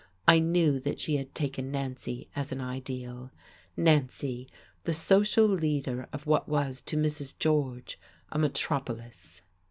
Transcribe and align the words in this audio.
I 0.27 0.39
knew 0.39 0.79
that 0.79 0.99
she 0.99 1.17
had 1.17 1.35
taken 1.35 1.69
Nancy 1.71 2.27
as 2.35 2.51
an 2.51 2.59
ideal: 2.59 3.29
Nancy, 3.77 4.49
the 4.83 4.93
social 4.95 5.45
leader 5.45 6.07
of 6.11 6.25
what 6.25 6.49
was 6.49 6.81
to 6.87 6.97
Mrs. 6.97 7.37
George 7.37 7.99
a 8.31 8.39
metropolis. 8.39 9.43